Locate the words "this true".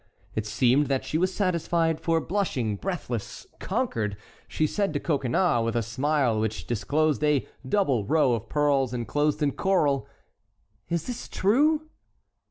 11.05-11.83